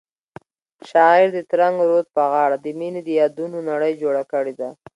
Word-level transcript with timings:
شاعر 0.89 1.27
د 1.33 1.37
ترنګ 1.51 1.75
رود 1.87 2.07
په 2.15 2.23
غاړه 2.33 2.57
د 2.59 2.67
مینې 2.79 3.01
د 3.03 3.09
یادونو 3.19 3.57
نړۍ 3.69 3.93
جوړه 4.01 4.23
کړې 4.31 4.53
ده. 4.59 4.69